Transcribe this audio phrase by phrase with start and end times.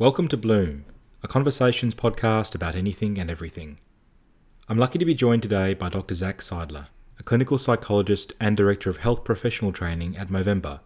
[0.00, 0.84] Welcome to Bloom,
[1.24, 3.80] a conversations podcast about anything and everything.
[4.68, 6.14] I'm lucky to be joined today by Dr.
[6.14, 6.86] Zach Seidler,
[7.18, 10.78] a clinical psychologist and director of health professional training at Movember,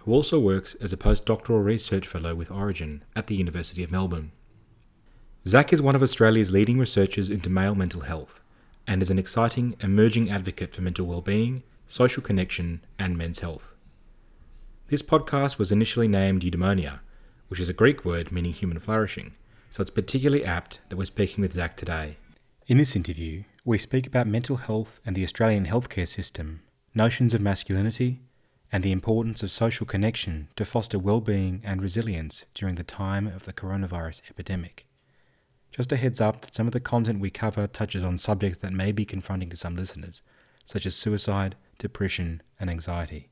[0.00, 4.32] who also works as a postdoctoral research fellow with Orygen at the University of Melbourne.
[5.46, 8.42] Zach is one of Australia's leading researchers into male mental health
[8.86, 13.72] and is an exciting emerging advocate for mental well-being, social connection, and men's health.
[14.88, 17.00] This podcast was initially named Eudaimonia,
[17.48, 19.34] which is a Greek word meaning human flourishing,
[19.70, 22.16] so it's particularly apt that we're speaking with Zach today.
[22.66, 26.62] In this interview, we speak about mental health and the Australian healthcare system,
[26.94, 28.20] notions of masculinity,
[28.70, 33.44] and the importance of social connection to foster well-being and resilience during the time of
[33.44, 34.86] the coronavirus epidemic.
[35.70, 38.72] Just a heads up that some of the content we cover touches on subjects that
[38.72, 40.22] may be confronting to some listeners,
[40.64, 43.27] such as suicide, depression, and anxiety.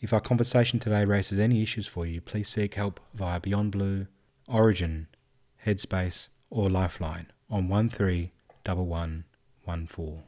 [0.00, 4.06] If our conversation today raises any issues for you, please seek help via Beyond Blue,
[4.48, 5.08] Orygen,
[5.66, 10.22] Headspace, or Lifeline on 131114.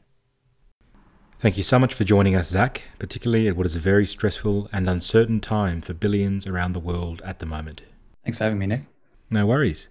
[1.38, 4.68] Thank you so much for joining us, Zach, particularly at what is a very stressful
[4.74, 7.80] and uncertain time for billions around the world at the moment.
[8.24, 8.82] Thanks for having me, Nick.
[9.30, 9.88] No worries.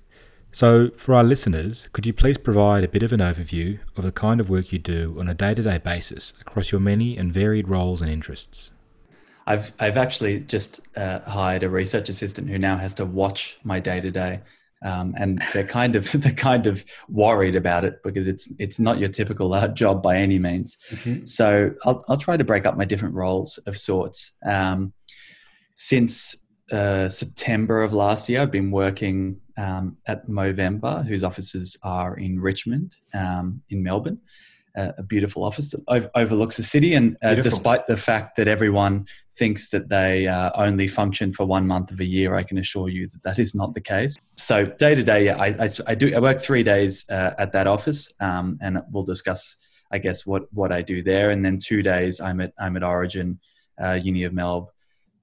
[0.51, 4.11] So, for our listeners, could you please provide a bit of an overview of the
[4.11, 7.33] kind of work you do on a day to day basis across your many and
[7.33, 8.69] varied roles and interests?
[9.47, 13.79] I've I've actually just uh, hired a research assistant who now has to watch my
[13.79, 14.41] day to day,
[14.81, 19.09] and they're kind of they're kind of worried about it because it's it's not your
[19.09, 20.77] typical uh, job by any means.
[20.89, 21.23] Mm-hmm.
[21.23, 24.37] So I'll I'll try to break up my different roles of sorts.
[24.45, 24.93] Um,
[25.75, 26.35] since
[26.71, 32.39] uh, September of last year, I've been working um, at Movember, whose offices are in
[32.39, 34.19] Richmond, um, in Melbourne
[34.75, 36.93] a beautiful office that overlooks the city.
[36.93, 41.67] And uh, despite the fact that everyone thinks that they uh, only function for one
[41.67, 44.17] month of a year, I can assure you that that is not the case.
[44.35, 48.57] So day to day, I, do I work three days uh, at that office, um,
[48.61, 49.55] and we'll discuss,
[49.91, 51.31] I guess, what what I do there.
[51.31, 53.39] And then two days, I'm at I'm at Orygen,
[53.81, 54.67] uh, Uni of Melb,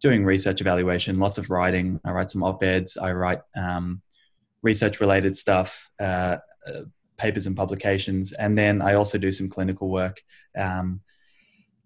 [0.00, 2.00] doing research evaluation, lots of writing.
[2.04, 2.96] I write some op eds.
[2.96, 4.02] I write um,
[4.62, 6.36] research related stuff uh,
[7.18, 8.32] papers and publications.
[8.32, 10.22] And then I also do some clinical work
[10.56, 11.00] um,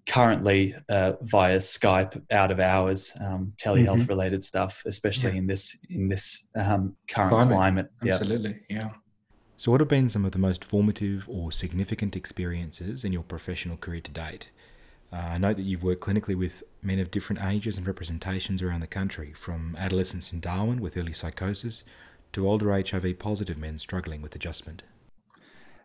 [0.06, 4.06] currently uh, via Skype out of hours, um, telehealth mm-hmm.
[4.06, 5.38] related stuff, especially yeah.
[5.38, 7.54] in this in this um, current climate.
[7.54, 7.90] climate.
[8.02, 8.76] Absolutely, yeah.
[8.76, 8.90] yeah.
[9.56, 13.76] So, what have been some of the most formative or significant experiences in your professional
[13.76, 14.50] career to date?
[15.12, 18.80] Uh, I know that you've worked clinically with men of different ages and representations around
[18.80, 21.84] the country, from adolescents in Darwin with early psychosis
[22.32, 24.82] to older HIV positive men struggling with adjustment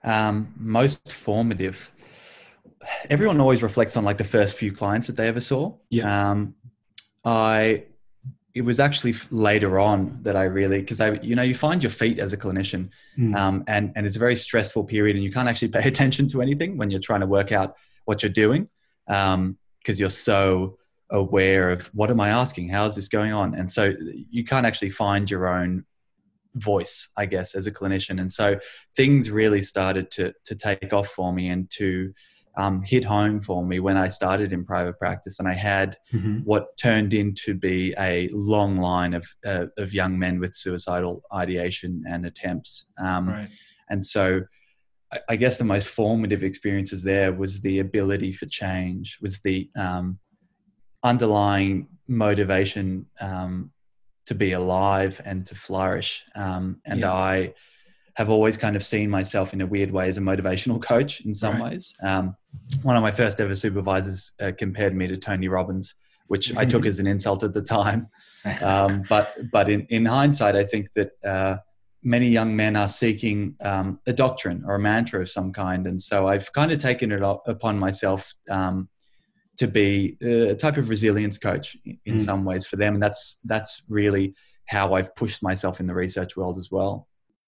[0.03, 1.91] um, most formative
[3.09, 5.73] everyone always reflects on like the first few clients that they ever saw.
[5.89, 6.31] Yeah.
[6.31, 6.55] Um,
[7.25, 7.83] i
[8.53, 11.89] it was actually later on that i really because i you know you find your
[11.89, 13.35] feet as a clinician mm.
[13.35, 16.41] um, and and it's a very stressful period and you can't actually pay attention to
[16.41, 17.75] anything when you're trying to work out
[18.05, 18.69] what you're doing
[19.05, 20.77] because um, you're so
[21.09, 22.69] aware of what am i asking?
[22.69, 23.55] How is this going on?
[23.55, 23.93] And so
[24.29, 25.85] you can't actually find your own
[26.57, 28.19] voice, I guess, as a clinician.
[28.19, 28.59] And so
[28.95, 32.13] things really started to to take off for me and to
[32.57, 36.39] um, hit home for me when I started in private practice, and I had mm-hmm.
[36.39, 42.03] what turned into be a long line of uh, of young men with suicidal ideation
[42.07, 42.89] and attempts.
[42.99, 43.49] Um, right.
[43.89, 44.41] And so,
[45.13, 49.69] I, I, guess the most formative experiences there was the ability for change, was the
[49.77, 50.17] um,
[51.03, 53.71] underlying motivation um,
[54.27, 56.25] to be alive and to flourish.
[56.35, 57.13] Um, and yeah.
[57.13, 57.53] I
[58.15, 61.33] have always kind of seen myself in a weird way as a motivational coach in
[61.33, 61.71] some right.
[61.71, 61.93] ways.
[62.01, 62.35] Um,
[62.81, 65.95] one of my first ever supervisors uh, compared me to Tony Robbins,
[66.27, 68.09] which I took as an insult at the time.
[68.61, 71.57] Um, but but in, in hindsight, I think that uh,
[72.01, 75.85] many young men are seeking um, a doctrine or a mantra of some kind.
[75.85, 78.87] And so I've kind of taken it upon myself um,
[79.57, 81.75] to be a type of resilience coach
[82.05, 82.21] in mm.
[82.21, 84.35] some ways for them and that's that's really
[84.67, 87.07] how I've pushed myself in the research world as well.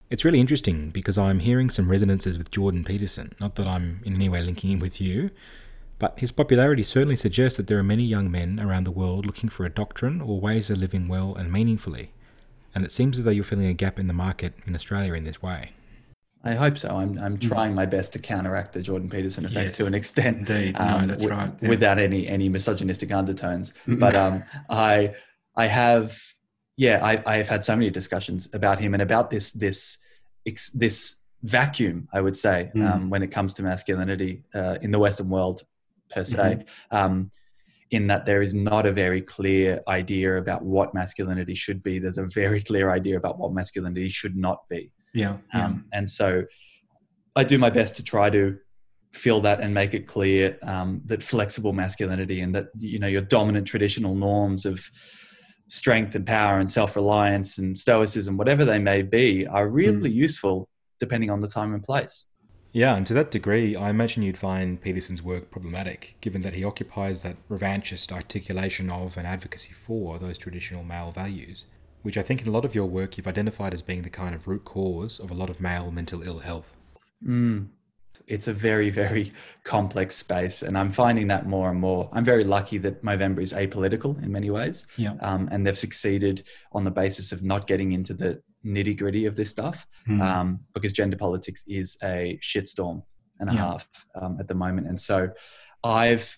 [0.10, 3.34] It's really interesting because I'm hearing some resonances with Jordan Peterson.
[3.40, 5.30] Not that I'm in any way linking him with you,
[6.00, 9.50] but his popularity certainly suggests that there are many young men around the world looking
[9.50, 12.12] for a doctrine or ways of living well and meaningfully.
[12.74, 15.26] And it seems as though you're filling a gap in the market in Australia in
[15.26, 15.74] this way.
[16.44, 16.96] I hope so.
[16.96, 17.48] I'm I'm mm.
[17.48, 20.50] trying my best to counteract the Jordan Peterson effect yes, to an extent.
[20.50, 21.54] Indeed, um, no, that's w- right.
[21.62, 21.70] Yeah.
[21.70, 25.16] Without any any misogynistic undertones, but um, I
[25.56, 26.20] I have
[26.78, 29.98] yeah I I have had so many discussions about him and about this this
[30.74, 32.90] this vacuum I would say mm.
[32.90, 35.64] um, when it comes to masculinity uh, in the Western world
[36.10, 36.66] per se.
[36.92, 36.96] Mm-hmm.
[36.96, 37.32] Um,
[37.92, 41.98] in that there is not a very clear idea about what masculinity should be.
[41.98, 44.92] There's a very clear idea about what masculinity should not be.
[45.14, 45.38] Yeah.
[45.54, 45.66] yeah.
[45.66, 46.46] Um, and so
[47.36, 48.58] I do my best to try to
[49.12, 53.22] feel that and make it clear um, that flexible masculinity and that you know your
[53.22, 54.90] dominant traditional norms of
[55.68, 60.14] strength and power and self-reliance and stoicism whatever they may be are really mm.
[60.14, 60.70] useful
[61.00, 62.26] depending on the time and place
[62.72, 66.64] yeah, and to that degree, I imagine you'd find Peterson's work problematic, given that he
[66.64, 71.66] occupies that revanchist articulation of and advocacy for those traditional male values,
[72.02, 74.34] which I think in a lot of your work you've identified as being the kind
[74.36, 76.76] of root cause of a lot of male mental ill health.
[77.26, 77.68] Mm.
[78.28, 82.10] It's a very, very complex space, and I'm finding that more and more.
[82.14, 85.14] I'm very lucky that Movember is apolitical in many ways, yeah.
[85.22, 89.36] um, and they've succeeded on the basis of not getting into the nitty gritty of
[89.36, 90.22] this stuff mm.
[90.22, 93.02] um, because gender politics is a shitstorm
[93.40, 93.60] and a yeah.
[93.60, 94.88] half um, at the moment.
[94.88, 95.30] And so
[95.84, 96.38] I've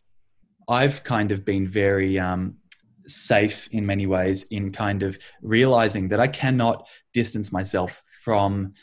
[0.67, 2.57] I've kind of been very um,
[3.07, 8.73] safe in many ways in kind of realizing that I cannot distance myself from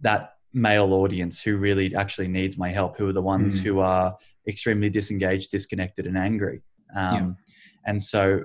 [0.00, 3.64] that male audience who really actually needs my help, who are the ones mm.
[3.64, 4.16] who are
[4.48, 6.62] extremely disengaged, disconnected, and angry.
[6.94, 7.30] Um, yeah.
[7.86, 8.44] And so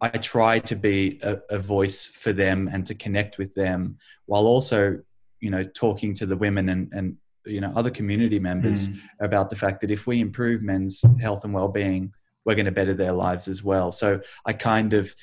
[0.00, 4.46] I try to be a, a, voice for them and to connect with them while
[4.46, 5.00] also,
[5.40, 7.16] you know, talking to the women and, and
[7.46, 9.00] you know, other community members mm.
[9.20, 12.12] about the fact that if we improve men's health and well-being,
[12.48, 13.92] we're going to better their lives as well.
[13.92, 15.14] So I kind of,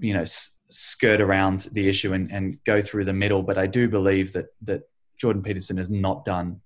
[0.00, 3.44] you know, s- skirt around the issue and, and go through the middle.
[3.44, 4.82] But I do believe that, that
[5.16, 6.60] Jordan Peterson has not done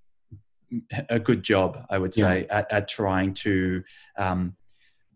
[1.11, 2.57] a good job, I would say, yeah.
[2.61, 3.85] at, at, trying to
[4.17, 4.57] um,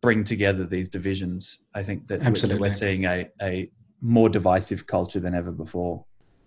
[0.02, 1.60] bring together these divisions.
[1.74, 2.60] I think that, Absolutely.
[2.60, 3.70] we're seeing a, a
[4.02, 6.04] more divisive culture than ever before.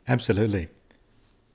[0.07, 0.67] Absolutely.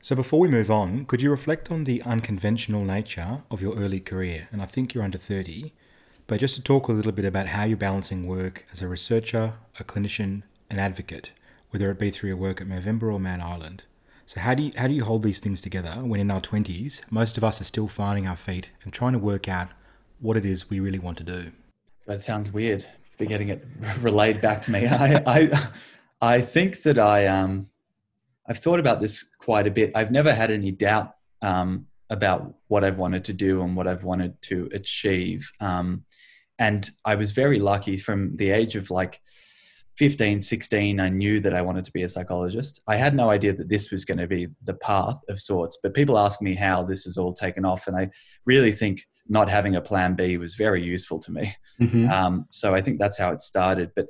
[0.02, 4.00] So before we move on, could you reflect on the unconventional nature of your early
[4.00, 4.48] career?
[4.50, 5.72] And I think you're under 30,
[6.26, 9.54] but just to talk a little bit about how you're balancing work as a researcher,
[9.78, 11.32] a clinician, an advocate,
[11.70, 13.84] whether it be through your work at Movember or Men in Mind.
[14.26, 17.02] So how do you how do you hold these things together when in our 20s,
[17.10, 19.68] most of us are still finding our feet and trying to work out
[20.20, 21.52] what it is we really want to do?
[22.06, 22.86] That sounds weird.
[23.18, 23.64] For getting it
[24.00, 24.86] relayed back to me.
[24.86, 25.68] I, I,
[26.20, 27.68] I think that I, um,
[28.48, 29.92] I've thought about this quite a bit.
[29.94, 34.04] I've never had any doubt um, about what I've wanted to do and what I've
[34.04, 35.52] wanted to achieve.
[35.60, 36.04] Um,
[36.58, 39.20] and I was very lucky from the age of like
[39.96, 42.80] 15, 16, I knew that I wanted to be a psychologist.
[42.88, 45.94] I had no idea that this was going to be the path of sorts, but
[45.94, 47.86] people ask me how this has all taken off.
[47.86, 48.10] And I
[48.44, 51.54] really think not having a plan B was very useful to me.
[51.80, 52.10] Mm-hmm.
[52.10, 53.92] Um, so I think that's how it started.
[53.94, 54.06] But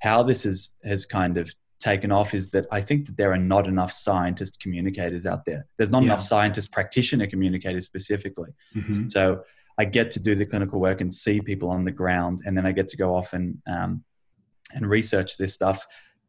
[0.00, 3.38] how this is, has kind of taken off is that I think that there are
[3.38, 5.66] not enough scientist communicators out there.
[5.76, 6.08] There's not yeah.
[6.08, 8.50] enough scientist practitioner communicators specifically.
[8.74, 9.08] Mm-hmm.
[9.08, 9.42] So
[9.78, 12.66] I get to do the clinical work and see people on the ground, and then
[12.66, 14.04] I get to go off and um,
[14.72, 15.86] and research this stuff.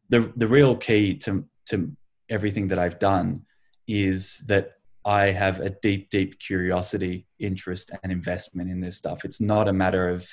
[0.08, 1.92] The the real key to to
[2.28, 3.42] everything that I've done
[3.86, 4.70] is that
[5.04, 9.24] I have a deep, deep curiosity, interest, and investment in this stuff.
[9.24, 10.28] It's not a matter of,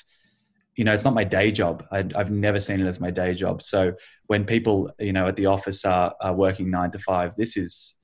[0.76, 1.86] you know, it's not my day job.
[1.92, 3.62] I, have never seen it as my day job.
[3.62, 3.94] So
[4.28, 7.98] when people, you know, at the office are, are working nine to five, this is,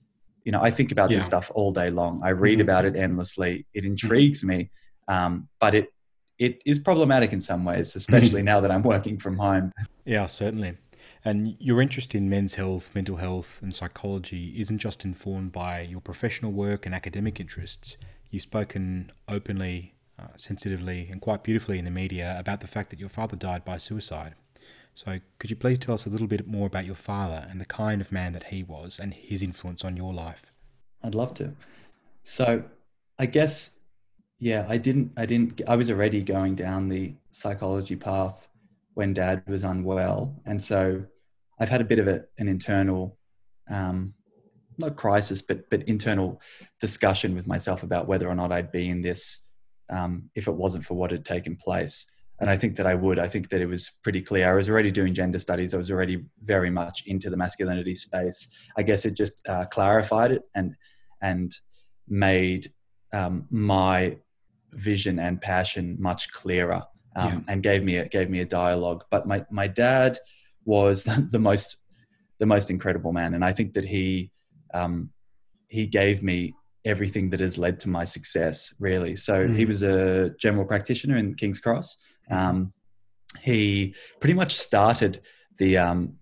[0.45, 1.17] you know, I think about yeah.
[1.17, 2.21] this stuff all day long.
[2.23, 2.61] I read mm-hmm.
[2.61, 3.65] about it endlessly.
[3.73, 4.47] It intrigues mm-hmm.
[4.47, 4.71] me,
[5.07, 5.93] um, but it
[6.39, 9.71] it is problematic in some ways, especially now that I'm working from home.
[10.05, 10.77] Yeah, certainly.
[11.25, 16.01] And your interest in men's health, mental health, and psychology isn't just informed by your
[16.01, 17.97] professional work and academic interests.
[18.29, 22.99] You've spoken openly, uh, sensitively, and quite beautifully in the media about the fact that
[22.99, 24.35] your father died by suicide.
[24.95, 27.65] So, could you please tell us a little bit more about your father and the
[27.65, 30.51] kind of man that he was and his influence on your life?
[31.01, 31.53] I'd love to.
[32.21, 32.63] So,
[33.17, 33.71] I guess,
[34.43, 38.49] yeah, I didn't, I didn't, I was already going down the psychology path
[38.93, 40.41] when dad was unwell.
[40.45, 41.05] And so
[41.57, 43.17] I've had a bit of a, an internal,
[43.69, 44.13] um,
[44.77, 46.41] not crisis, but but internal
[46.81, 49.45] discussion with myself about whether or not I'd be in this
[49.89, 52.05] um, if it wasn't for what had taken place.
[52.41, 53.19] And I think that I would.
[53.19, 54.51] I think that it was pretty clear.
[54.51, 55.73] I was already doing gender studies.
[55.73, 58.49] I was already very much into the masculinity space.
[58.75, 60.75] I guess it just uh, clarified it and
[61.21, 61.55] and
[62.09, 62.73] made
[63.13, 64.17] um, my
[64.75, 66.83] vision and passion much clearer
[67.15, 67.39] um, yeah.
[67.47, 69.03] and gave me a, gave me a dialogue.
[69.09, 70.17] But my my dad
[70.65, 71.77] was the most
[72.39, 74.31] the most incredible man, and I think that he
[74.73, 75.11] um,
[75.67, 76.53] he gave me
[76.85, 78.73] everything that has led to my success.
[78.79, 79.55] Really, so mm.
[79.55, 81.97] he was a general practitioner in King's Cross.
[82.29, 82.73] Um,
[83.41, 85.21] he pretty much started
[85.57, 86.17] the um,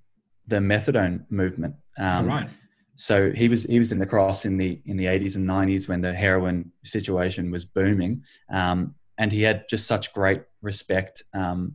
[0.47, 1.75] the methadone movement.
[1.97, 2.49] Um, right.
[2.95, 5.87] So he was he was in the cross in the in the 80s and 90s
[5.87, 11.73] when the heroin situation was booming, um, and he had just such great respect um,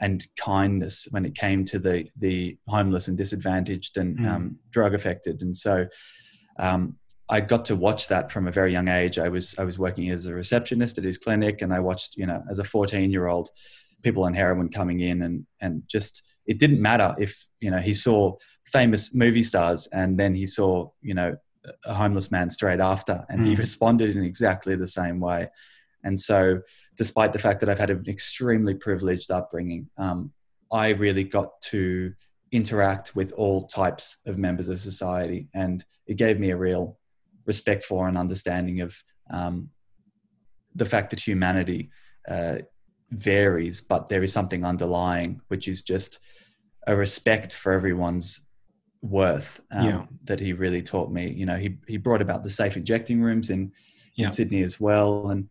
[0.00, 4.28] and kindness when it came to the the homeless and disadvantaged and mm.
[4.28, 5.42] um, drug affected.
[5.42, 5.86] And so
[6.58, 6.96] um,
[7.28, 9.18] I got to watch that from a very young age.
[9.18, 12.26] I was I was working as a receptionist at his clinic, and I watched you
[12.26, 13.50] know as a 14 year old
[14.02, 17.92] people on heroin coming in and and just it didn't matter if you know he
[17.94, 18.36] saw
[18.72, 21.36] famous movie stars and then he saw you know
[21.84, 23.46] a homeless man straight after and mm.
[23.46, 25.48] he responded in exactly the same way
[26.04, 26.60] and so
[26.96, 30.32] despite the fact that i've had an extremely privileged upbringing um,
[30.72, 32.12] i really got to
[32.52, 36.98] interact with all types of members of society and it gave me a real
[37.46, 39.68] respect for and understanding of um,
[40.74, 41.90] the fact that humanity
[42.28, 42.58] uh,
[43.10, 46.18] varies but there is something underlying which is just
[46.86, 48.47] a respect for everyone's
[49.02, 50.04] worth um, yeah.
[50.24, 51.30] that he really taught me.
[51.30, 53.72] You know, he he brought about the safe injecting rooms in
[54.14, 54.26] yeah.
[54.26, 55.48] in Sydney as well, and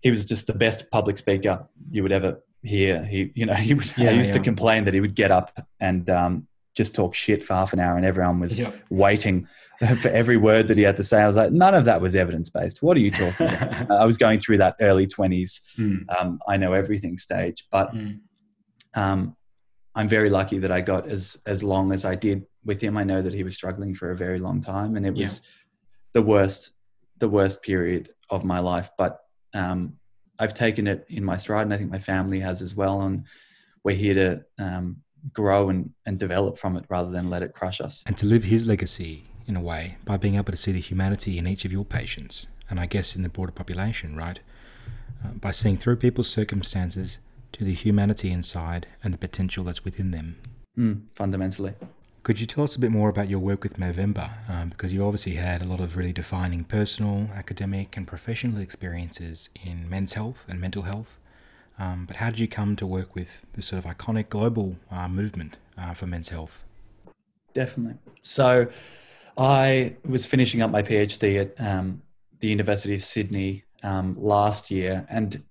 [0.00, 3.04] he was just the best public speaker you would ever hear.
[3.04, 3.74] He, you know, he.
[3.96, 7.44] Yeah, I used to complain that he would get up and um, just talk shit
[7.44, 9.46] for half an hour, and everyone was waiting
[10.00, 11.22] for every word that he had to say.
[11.22, 12.82] I was like, none of that was evidence based.
[12.82, 13.90] What are you talking about?
[14.00, 15.60] I was going through that early twenties.
[15.78, 16.04] Mm.
[16.14, 17.94] Um, I know everything stage, but.
[17.94, 18.20] Mm.
[18.94, 19.36] Um,
[19.94, 22.96] I'm very lucky that I got as as long as I did with him.
[22.96, 25.50] I know that he was struggling for a very long time, and it was yeah.
[26.14, 26.70] the worst
[27.18, 28.90] the worst period of my life.
[28.98, 29.20] But
[29.54, 29.94] um,
[30.38, 33.02] I've taken it in my stride, and I think my family has as well.
[33.02, 33.24] And
[33.84, 34.96] we're here to um,
[35.32, 38.02] grow and, and develop from it rather than let it crush us.
[38.06, 41.38] And to live his legacy in a way by being able to see the humanity
[41.38, 44.40] in each of your patients, and I guess in the broader population, right?
[45.24, 47.18] Uh, by seeing through people's circumstances
[47.52, 50.36] to the humanity inside and the potential that's within them.
[50.76, 51.74] Mm, fundamentally.
[52.22, 54.30] Could you tell us a bit more about your work with Movember?
[54.48, 59.48] Um, because you obviously had a lot of really defining personal, academic, and professional experiences
[59.64, 61.18] in men's health and mental health.
[61.80, 65.08] Um, but how did you come to work with this sort of iconic global uh,
[65.08, 66.62] movement uh, for men's health?
[67.54, 67.98] Definitely.
[68.22, 68.68] So,
[69.36, 72.02] I was finishing up my PhD at um,
[72.38, 75.42] the University of Sydney um, last year, and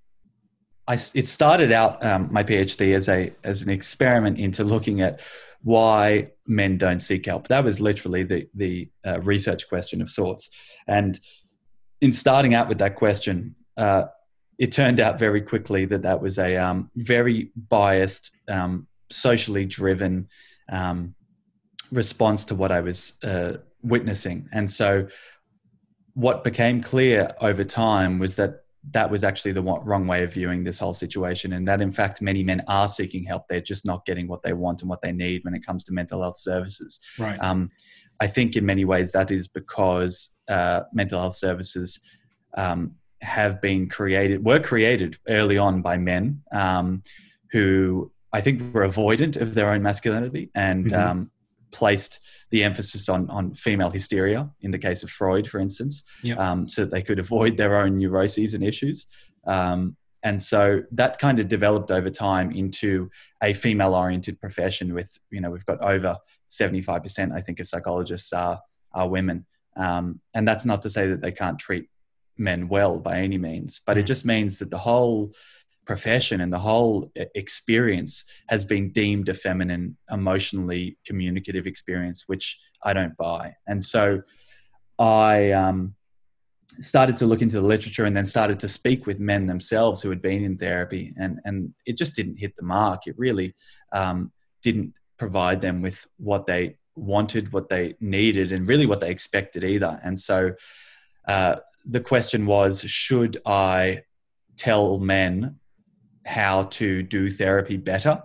[0.87, 5.19] I, it started out um, my PhD as a as an experiment into looking at
[5.63, 7.47] why men don't seek help.
[7.47, 10.49] That was literally the the uh, research question of sorts.
[10.87, 11.19] And
[12.01, 14.05] in starting out with that question, uh,
[14.57, 20.27] it turned out very quickly that that was a um, very biased, um, socially driven
[20.69, 21.15] um,
[21.91, 24.49] response to what I was uh, witnessing.
[24.51, 25.07] And so,
[26.13, 30.63] what became clear over time was that that was actually the wrong way of viewing
[30.63, 33.47] this whole situation and that in fact many men are seeking help.
[33.47, 35.93] They're just not getting what they want and what they need when it comes to
[35.93, 36.99] mental health services.
[37.19, 37.39] Right.
[37.39, 37.69] Um,
[38.21, 41.99] i think in many ways that is because uh, mental health services
[42.55, 47.03] um, have been created were created early on by men um,
[47.51, 51.23] who i think were avoidant of their own masculinity and mm-hmm.
[51.71, 56.37] Placed the emphasis on on female hysteria in the case of Freud, for instance, yep.
[56.37, 59.07] um, so that they could avoid their own neuroses and issues.
[59.45, 63.09] Um, and so that kind of developed over time into
[63.41, 68.31] a female oriented profession with you know we've got over 75% i think of psychologists
[68.33, 68.61] are
[68.93, 69.45] are women
[69.77, 71.89] um, and that's not to say that they can't treat
[72.37, 74.01] men well by any means but mm.
[74.01, 75.31] it just means that the whole
[75.85, 82.93] profession and the whole experience has been deemed a feminine, emotionally communicative experience, which I
[82.93, 83.55] don't buy.
[83.67, 84.21] And so
[84.99, 85.95] I um,
[86.81, 90.09] started to look into the literature and then started to speak with men themselves who
[90.09, 93.07] had been in therapy, and and it just didn't hit the mark.
[93.07, 93.55] It really
[93.91, 99.11] um, didn't provide them with what they wanted, what they needed, and really what they
[99.11, 99.99] expected either.
[100.03, 100.53] And so.
[101.27, 104.03] Uh, the question was should I
[104.57, 105.59] tell men
[106.25, 108.21] how to do therapy better,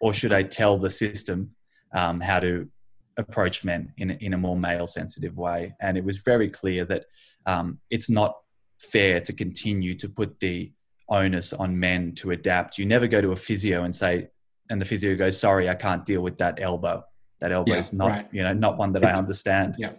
[0.00, 1.50] or should I tell the system
[1.94, 2.68] um, how to
[3.16, 5.74] approach men in, in a more male sensitive way?
[5.80, 7.06] And it was very clear that
[7.46, 8.36] um, it's not
[8.78, 10.72] fair to continue to put the
[11.08, 12.78] onus on men to adapt.
[12.78, 14.28] You never go to a physio and say,
[14.70, 17.04] and the physio goes, "Sorry, I can't deal with that elbow.
[17.40, 18.28] That elbow yeah, is not, right.
[18.32, 19.92] you know, not one that I understand." Yeah.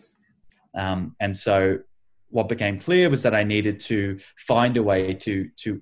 [0.76, 1.80] Um, and so,
[2.30, 5.82] what became clear was that I needed to find a way to to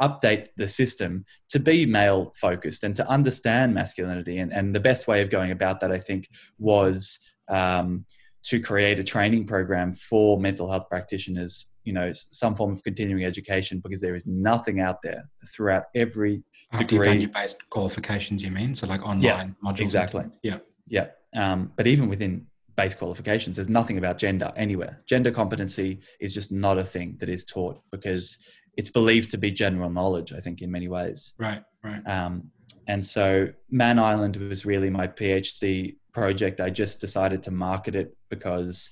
[0.00, 4.38] update the system to be male focused and to understand masculinity.
[4.38, 8.04] And, and the best way of going about that, I think, was um,
[8.44, 13.24] to create a training program for mental health practitioners, you know, some form of continuing
[13.24, 16.96] education, because there is nothing out there throughout every After degree.
[16.96, 18.74] you've done your based qualifications, you mean?
[18.74, 19.80] So like online yeah, modules?
[19.80, 20.24] Exactly.
[20.42, 20.58] Yeah.
[20.88, 21.08] Yeah.
[21.34, 22.46] Um, but even within
[22.76, 25.02] base qualifications, there's nothing about gender anywhere.
[25.06, 28.38] Gender competency is just not a thing that is taught because
[28.76, 30.32] it's believed to be general knowledge.
[30.32, 31.34] I think in many ways.
[31.38, 31.62] Right.
[31.82, 32.06] Right.
[32.08, 32.50] Um,
[32.86, 36.60] and so Men in Mind was really my PhD project.
[36.60, 38.90] I just decided to market it because,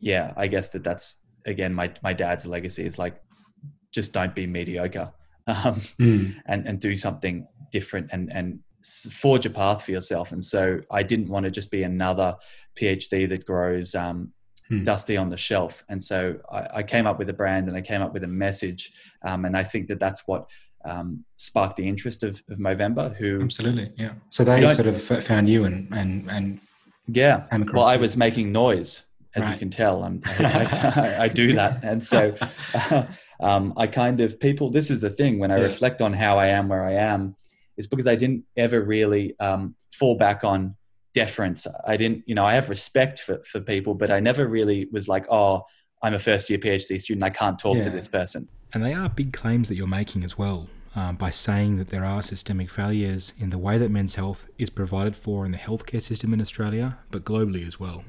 [0.00, 3.20] yeah, I guess that that's again my my dad's legacy is like,
[3.92, 5.12] just don't be mediocre,
[5.46, 6.34] um, mm.
[6.46, 10.30] and and do something different and and forge a path for yourself.
[10.32, 12.36] And so I didn't want to just be another
[12.78, 14.32] PhD that grows um,
[14.68, 14.82] hmm.
[14.82, 15.84] dusty on the shelf.
[15.88, 18.28] And so I, I, came up with a brand and I came up with a
[18.28, 18.92] message.
[19.22, 20.50] Um, and I think that that's what
[20.84, 23.14] um, sparked the interest of, of Movember.
[23.16, 24.12] Who absolutely, yeah.
[24.30, 26.60] So they sort of found you and and and
[27.06, 27.44] yeah.
[27.72, 29.02] Well, I was making noise,
[29.34, 29.52] as right.
[29.52, 30.02] you can tell.
[30.04, 32.34] I'm, I, I, I, do that, and so.
[32.74, 33.06] Uh,
[33.40, 34.70] um, I kind of people.
[34.70, 35.64] This is the thing when I yeah.
[35.64, 37.36] reflect on how I am where I am
[37.76, 40.76] It's because I didn't ever really um, fall back on
[41.14, 41.66] deference.
[41.86, 45.08] I didn't, you know, I have respect for, for people, but I never really was
[45.08, 45.62] like, oh,
[46.02, 47.24] I'm a first year PhD student.
[47.24, 47.84] I can't talk yeah.
[47.84, 48.48] to this person.
[48.74, 52.04] And they are big claims that you're making as well um, by saying that there
[52.04, 56.02] are systemic failures in the way that men's health is provided for in the healthcare
[56.02, 58.04] system in Australia, but globally as well.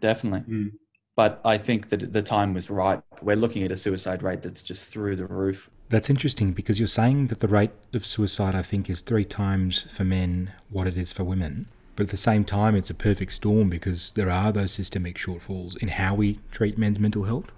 [0.00, 0.40] Definitely.
[0.52, 0.72] Mm.
[1.16, 3.00] But I think that the time was right.
[3.22, 5.70] We're looking at a suicide rate that's just through the roof.
[5.88, 9.82] That's interesting because you're saying that the rate of suicide, I think, is three times
[9.82, 11.68] for men what it is for women.
[11.96, 15.76] But at the same time, it's a perfect storm because there are those systemic shortfalls
[15.78, 17.52] in how we treat men's mental health.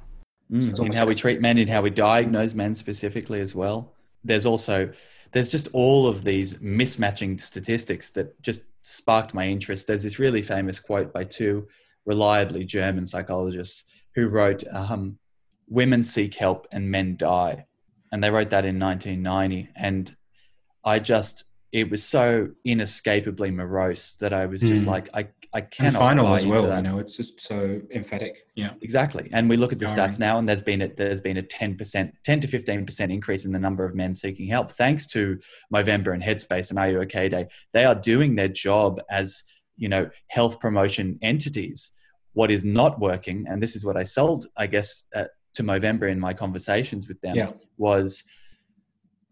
[0.50, 3.92] Mm, so in how we treat men, in how we diagnose men specifically as well.
[4.24, 4.90] There's also,
[5.32, 9.86] there's just all of these mismatching statistics that just sparked my interest.
[9.86, 11.68] There's this really famous quote by two
[12.06, 15.18] reliably German psychologists who wrote, um,
[15.70, 17.66] Women seek help and men die
[18.10, 20.16] and they wrote that in 1990 and
[20.84, 24.88] i just it was so inescapably morose that i was just mm.
[24.88, 28.72] like i i cannot and final as well you know it's just so emphatic yeah
[28.80, 30.10] exactly and we look at the Jarring.
[30.10, 33.52] stats now and there's been a there's been a 10% 10 to 15% increase in
[33.52, 35.38] the number of men seeking help thanks to
[35.72, 39.42] movember and headspace and are you okay day they are doing their job as
[39.76, 41.92] you know health promotion entities
[42.32, 46.08] what is not working and this is what i sold i guess uh, to Movember
[46.08, 47.50] in my conversations with them yeah.
[47.78, 48.22] was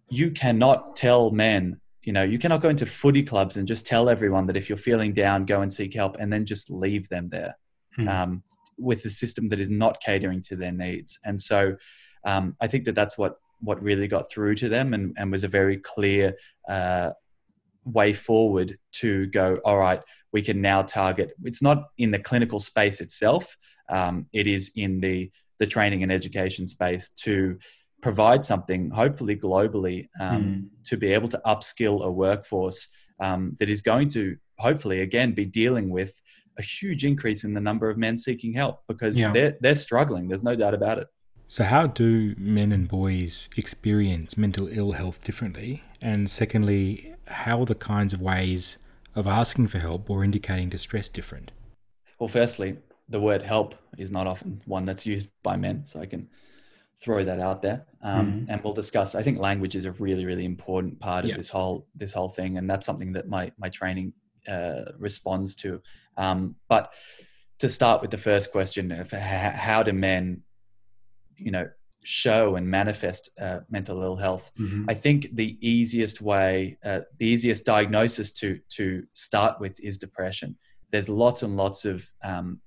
[0.08, 4.08] you cannot tell men, you know, you cannot go into footy clubs and just tell
[4.08, 7.28] everyone that if you're feeling down, go and seek help and then just leave them
[7.28, 7.58] there
[7.96, 8.08] hmm.
[8.08, 8.42] um,
[8.78, 11.18] with a system that is not catering to their needs.
[11.24, 11.76] And so
[12.24, 15.42] um, I think that that's what, what really got through to them and, and was
[15.42, 16.36] a very clear
[16.68, 17.10] uh,
[17.84, 21.32] way forward to go, all right, we can now target.
[21.42, 23.56] It's not in the clinical space itself.
[23.88, 27.58] Um, it is in the the training and education space to
[28.06, 30.64] provide something, hopefully globally, um, mm.
[30.84, 32.86] to be able to upskill a workforce
[33.18, 36.22] um, that is going to hopefully again be dealing with
[36.56, 39.32] a huge increase in the number of men seeking help because yeah.
[39.32, 40.28] they're they're struggling.
[40.28, 41.08] There's no doubt about it.
[41.48, 45.82] So, how do men and boys experience mental ill health differently?
[46.00, 48.78] And secondly, how are the kinds of ways
[49.16, 51.50] of asking for help or indicating distress different?
[52.20, 55.86] Well, firstly, the word help is not often one that's used by men.
[55.86, 56.28] So I can
[57.00, 57.86] throw that out there.
[58.02, 58.50] Um, mm-hmm.
[58.50, 59.14] And we'll discuss.
[59.14, 61.36] I think language is a really, really important part of yeah.
[61.36, 64.12] this whole this whole thing, and that's something that my my training
[64.48, 65.80] uh, responds to.
[66.16, 66.92] Um, but
[67.58, 70.42] to start with the first question of how do men,
[71.36, 71.68] you know,
[72.02, 74.52] show and manifest uh, mental ill health.
[74.58, 74.84] Mm-hmm.
[74.88, 80.56] I think the easiest way, uh, the easiest diagnosis to to start with is depression.
[80.92, 82.60] There's lots and lots of um,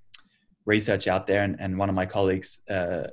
[0.66, 3.08] research out there, and, and one of my colleagues, uh,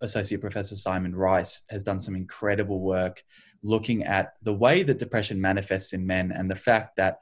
[0.00, 3.22] Associate Professor Simon Rice, has done some incredible work
[3.62, 7.20] looking at the way that depression manifests in men and the fact that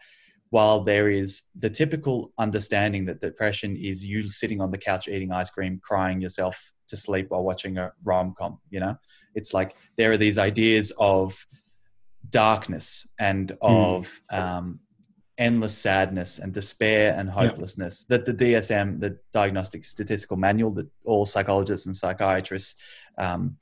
[0.51, 5.33] while there is the typical understanding that depression is you sitting on the couch eating
[5.33, 8.97] ice cream, crying yourself to sleep while watching a rom com, you know,
[9.35, 11.47] it's like there are these ideas of
[12.31, 14.39] darkness and of mm.
[14.39, 14.81] um,
[15.39, 18.25] endless sadness and despair and hopelessness yep.
[18.25, 22.75] that the DSM, the Diagnostic Statistical Manual, that all psychologists and psychiatrists
[23.17, 23.57] um,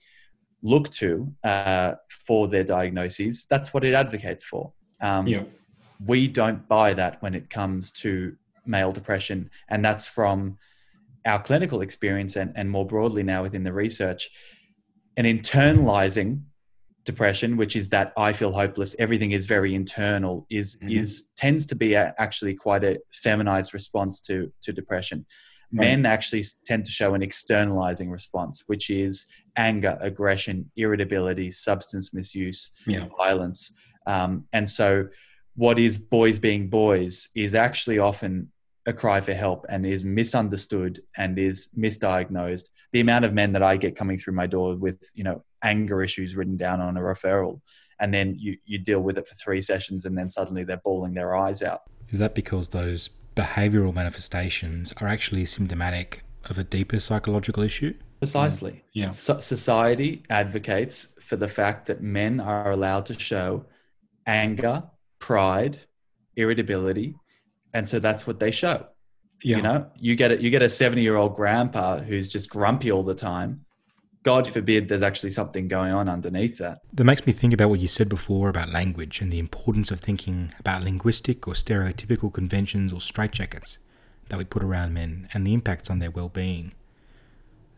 [0.63, 4.73] look to uh, for their diagnoses, that's what it advocates for.
[5.01, 5.43] Um, yeah.
[6.05, 10.59] We don't buy that when it comes to male depression, and that's from
[11.25, 14.31] our clinical experience and, and more broadly now within the research.
[15.17, 16.43] And internalizing
[17.07, 20.91] depression which is that i feel hopeless everything is very internal is mm-hmm.
[20.91, 25.25] is tends to be a, actually quite a feminized response to to depression
[25.73, 25.87] right.
[25.87, 32.73] men actually tend to show an externalizing response which is anger aggression irritability substance misuse
[32.87, 33.07] yeah.
[33.17, 33.73] violence
[34.09, 35.07] um, and so
[35.55, 38.51] what is boys being boys is actually often
[38.87, 43.63] a cry for help and is misunderstood and is misdiagnosed the amount of men that
[43.63, 47.01] i get coming through my door with you know anger issues written down on a
[47.01, 47.61] referral
[48.01, 51.15] and then you you deal with it for three sessions and then suddenly they're bawling
[51.15, 51.83] their eyes out.
[52.09, 57.95] Is that because those behavioral manifestations are actually symptomatic of a deeper psychological issue?
[58.19, 58.73] Precisely.
[58.73, 58.83] Mm.
[58.93, 59.11] yeah.
[59.11, 63.67] So society advocates for the fact that men are allowed to show
[64.27, 64.85] anger
[65.19, 65.79] pride
[66.37, 67.15] irritability
[67.77, 68.87] and so that's what they show.
[69.43, 69.59] Yeah.
[69.59, 70.41] You know, you get it.
[70.41, 73.51] You get a seventy-year-old grandpa who's just grumpy all the time.
[74.23, 76.81] God forbid there's actually something going on underneath that.
[76.95, 80.01] That makes me think about what you said before about language and the importance of
[80.01, 83.79] thinking about linguistic or stereotypical conventions or straitjackets
[84.29, 86.73] that we put around men and the impacts on their well-being.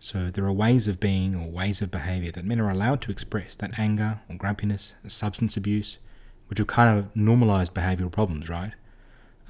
[0.01, 3.11] So there are ways of being or ways of behavior that men are allowed to
[3.11, 5.99] express that anger or grumpiness, substance abuse,
[6.47, 8.73] which are kind of normalized behavioral problems, right?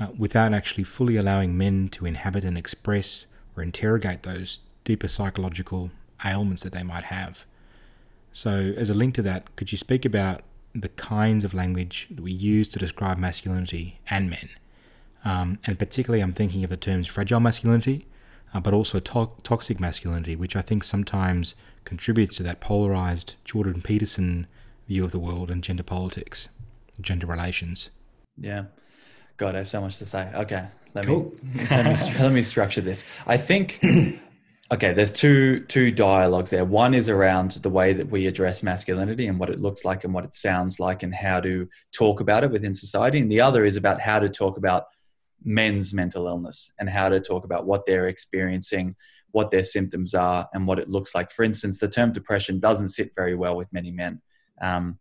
[0.01, 5.91] Uh, without actually fully allowing men to inhabit and express or interrogate those deeper psychological
[6.25, 7.45] ailments that they might have.
[8.33, 10.43] So, as a link to that, could you speak about
[10.75, 14.49] the kinds of language that we use to describe masculinity and men?
[15.25, 18.07] Um, and particularly, I'm thinking of the terms fragile masculinity,
[18.55, 23.83] uh, but also to- toxic masculinity, which I think sometimes contributes to that polarized Jordan
[23.83, 24.47] Peterson
[24.87, 26.49] view of the world and gender politics,
[27.01, 27.91] gender relations.
[28.37, 28.65] Yeah.
[29.39, 30.29] God, I have so much to say.
[30.35, 31.33] Okay, let cool.
[31.43, 33.05] me let me let me structure this.
[33.25, 33.79] I think
[34.73, 36.65] okay, there's two two dialogues there.
[36.65, 40.13] One is around the way that we address masculinity and what it looks like and
[40.13, 43.65] what it sounds like and how to talk about it within society, and the other
[43.65, 44.87] is about how to talk about
[45.45, 48.97] men's mental illness and how to talk about what they're experiencing,
[49.31, 51.31] what their symptoms are, and what it looks like.
[51.31, 54.21] For instance, the term depression doesn't sit very well with many men.
[54.61, 54.99] Um,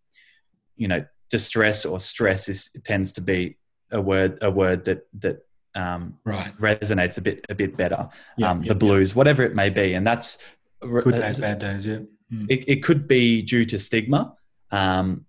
[0.76, 3.58] you know, distress or stress is tends to be
[3.92, 5.46] a word a word that that
[5.76, 6.56] um, right.
[6.58, 8.10] resonates a bit a bit better.
[8.38, 9.16] Yeah, um, yeah, the blues, yeah.
[9.16, 10.38] whatever it may be, and that's
[10.82, 11.86] good days, bad days.
[11.86, 12.00] Yeah,
[12.34, 12.48] mm.
[12.50, 14.36] it, it could be due to stigma.
[14.72, 15.26] Um,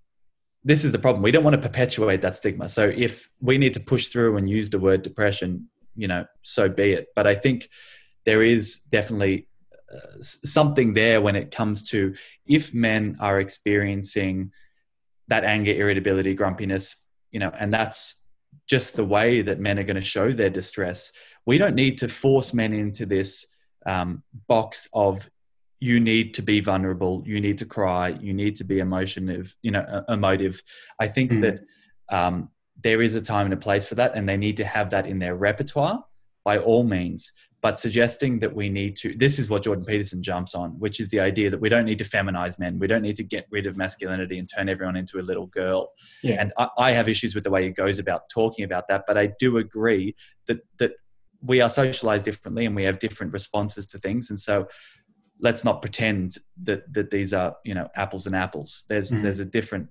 [0.65, 1.23] this is the problem.
[1.23, 2.69] We don't want to perpetuate that stigma.
[2.69, 6.69] So if we need to push through and use the word depression, you know, so
[6.69, 7.09] be it.
[7.15, 7.69] But I think
[8.25, 9.49] there is definitely
[9.91, 12.15] uh, something there when it comes to
[12.47, 14.53] if men are experiencing
[15.29, 16.97] that anger, irritability, grumpiness,
[17.31, 18.18] you know, and that's
[18.69, 21.13] just the way that men are going to show their distress.
[21.47, 23.47] We don't need to force men into this
[23.87, 25.29] um, box of
[25.81, 29.71] you need to be vulnerable, you need to cry, you need to be emotive, you
[29.71, 30.63] know, emotive.
[30.99, 31.41] I think mm.
[31.43, 31.61] that
[32.11, 32.51] um,
[32.83, 35.07] there is a time and a place for that, and they need to have that
[35.07, 36.05] in their repertoire
[36.45, 40.55] by all means but suggesting that we need to this is what jordan peterson jumps
[40.55, 42.79] on which is the idea that we don't need to feminize men.
[42.79, 45.93] We don't need to get rid of masculinity and turn everyone into a little girl.
[46.23, 46.37] Yeah.
[46.41, 49.19] and I, I, have issues with the way he goes about talking about that but
[49.19, 50.15] i do agree
[50.47, 50.93] that that
[51.43, 54.31] we are socialized differently and we have different responses to things.
[54.31, 54.69] And so
[55.41, 58.85] let's not pretend that that these are you know apples and apples.
[58.89, 59.23] There's mm-hmm.
[59.23, 59.89] there's a different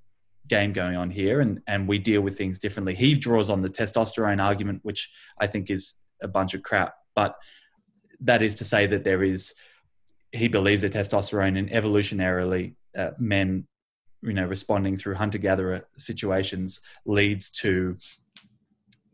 [0.47, 2.95] game going on here and and we deal with things differently.
[2.95, 7.35] He draws on the testosterone argument which i think is a bunch of crap but
[8.19, 9.55] that is to say that there is,
[10.31, 13.65] he believes that testosterone and evolutionarily uh, men,
[14.21, 17.97] you know, responding through hunter gatherer situations leads to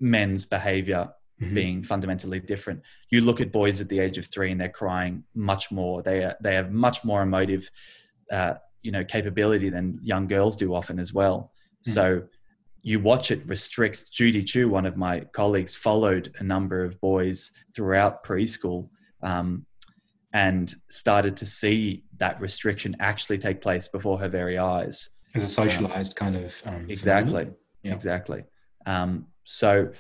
[0.02, 1.56] men's behavior mm-hmm.
[1.56, 2.82] being fundamentally different.
[3.10, 6.04] You look at boys at the age of three and they're crying much more.
[6.04, 7.72] They are, they have much more emotive,
[8.30, 11.54] uh, you know, capability than young girls do often as well.
[11.86, 11.92] Mm-hmm.
[11.92, 12.24] So
[12.84, 14.12] you watch it restrict.
[14.12, 18.90] Judy Chu, one of my colleagues, followed a number of boys throughout preschool
[19.22, 19.66] um,
[20.34, 25.10] and started to see that restriction actually take place before her very eyes.
[25.34, 26.62] As a socialized um, kind of.
[26.66, 27.48] Um, exactly.
[27.84, 27.94] Yeah.
[27.94, 28.44] Exactly.
[28.86, 29.92] Um, so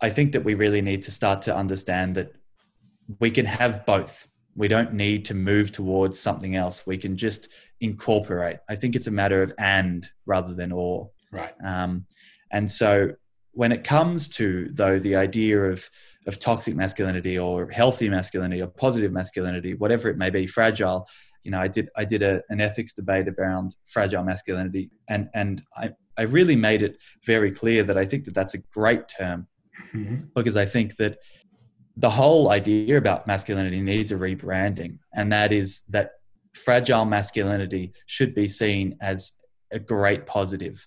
[0.00, 2.32] I think that we really need to start to understand that
[3.18, 4.28] we can have both.
[4.54, 6.86] We don't need to move towards something else.
[6.86, 7.48] We can just
[7.80, 8.58] incorporate.
[8.68, 11.10] I think it's a matter of and rather than or.
[11.32, 11.54] Right.
[11.64, 12.06] Um,
[12.50, 13.14] and so
[13.52, 15.88] when it comes to though the idea of
[16.28, 21.08] of toxic masculinity or healthy masculinity or positive masculinity, whatever it may be, fragile.
[21.42, 25.62] You know, I did I did a, an ethics debate around fragile masculinity, and and
[25.76, 29.46] I I really made it very clear that I think that that's a great term
[29.94, 30.18] mm-hmm.
[30.36, 31.18] because I think that
[31.96, 36.10] the whole idea about masculinity needs a rebranding, and that is that
[36.54, 39.32] fragile masculinity should be seen as
[39.72, 40.86] a great positive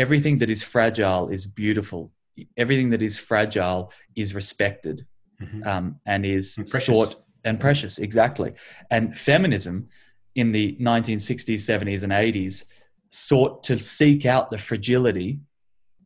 [0.00, 2.10] everything that is fragile is beautiful.
[2.56, 5.06] Everything that is fragile is respected
[5.40, 5.62] mm-hmm.
[5.68, 8.52] um, and is and sought and precious, exactly.
[8.90, 9.88] And feminism
[10.34, 12.64] in the 1960s, 70s, and 80s
[13.08, 15.40] sought to seek out the fragility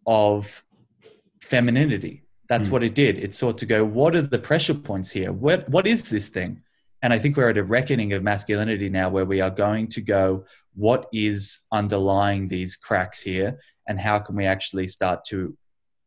[0.06, 0.64] of
[1.40, 2.72] femininity That's mm.
[2.72, 3.18] what it did.
[3.18, 5.32] It sought to go, what are the pressure points here?
[5.32, 6.62] What what is this thing?
[7.02, 10.00] And I think we're at a reckoning of masculinity now where we are going to
[10.00, 13.58] go, what is underlying these cracks here?
[13.86, 15.56] And how can we actually start to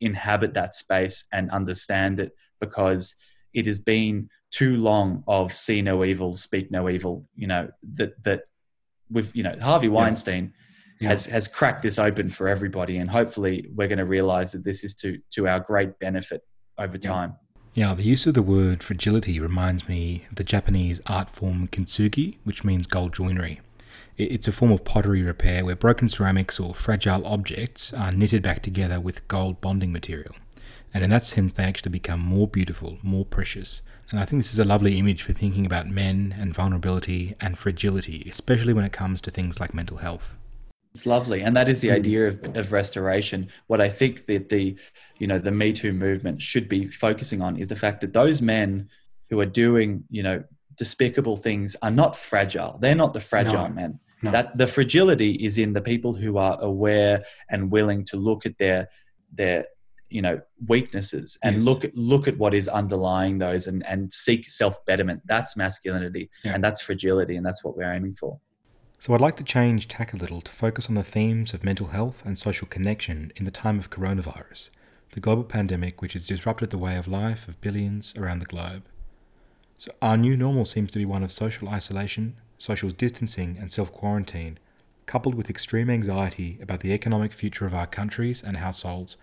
[0.01, 2.31] inhabit that space and understand it?
[2.59, 3.15] Because
[3.53, 8.21] it has been too long of see no evil, speak no evil, you know, that,
[8.23, 8.43] that
[9.11, 10.45] with, you know, Harvey Weinstein.
[10.45, 10.51] Yeah
[10.99, 11.09] yeah.
[11.09, 14.83] has has cracked this open for everybody, and hopefully we're going to realize that this
[14.83, 16.41] is to to our great benefit
[16.77, 17.35] over time.
[17.73, 22.37] Yeah, the use of the word fragility reminds me of the Japanese art form kintsugi,
[22.43, 23.61] which means gold joinery.
[24.17, 28.63] It's a form of pottery repair where broken ceramics or fragile objects are knitted back
[28.63, 30.33] together with gold bonding material.
[30.91, 33.81] And in that sense, they actually become more beautiful, more precious.
[34.09, 37.59] And I think this is a lovely image for thinking about men and vulnerability and
[37.59, 40.35] fragility, especially when it comes to things like mental health.
[40.95, 41.95] It's lovely, and that is the hmm.
[41.95, 43.49] idea of, of restoration.
[43.67, 44.75] What I think that the,
[45.19, 48.41] you know, the Me Too movement should be focusing on is the fact that those
[48.41, 48.89] men
[49.29, 50.43] who are doing, you know,
[50.75, 52.79] despicable things are not fragile.
[52.81, 53.99] They're not the fragile no, men.
[54.21, 54.31] No.
[54.31, 58.57] That the fragility is in the people who are aware and willing to look at
[58.57, 58.89] their
[59.31, 59.65] their
[60.09, 61.65] you know weaknesses and yes.
[61.65, 65.21] look look at what is underlying those and and seek self betterment.
[65.25, 66.53] That's masculinity yeah.
[66.53, 68.39] and that's fragility, and that's what we're aiming for.
[68.99, 71.87] So I'd like to change tack a little to focus on the themes of mental
[71.87, 74.71] health and social connection in the time of coronavirus,
[75.11, 78.83] the global pandemic which has disrupted the way of life of billions around the globe.
[79.77, 83.91] So our new normal seems to be one of social isolation, social distancing, and self
[83.91, 84.59] quarantine,
[85.05, 89.15] coupled with extreme anxiety about the economic future of our countries and households,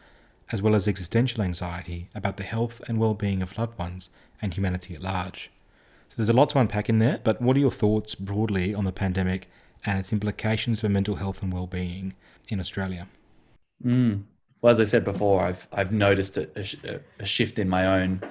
[0.51, 4.55] as well as existential anxiety about the health and well being of loved ones and
[4.55, 5.51] humanity at large.
[6.09, 8.85] So there's a lot to unpack in there, but what are your thoughts broadly on
[8.85, 9.51] the pandemic
[9.85, 12.15] and its implications for mental health and well-being
[12.49, 13.09] in Australia?
[13.85, 14.23] Mm.
[14.63, 18.23] Well, as I said before, I've I've noticed a, a, a shift in my own